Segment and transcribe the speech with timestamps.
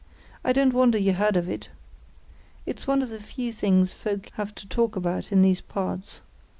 [0.43, 1.69] "I don't wonder you heard of it.
[2.65, 6.21] It's one of the few things folk have to talk about in these parts.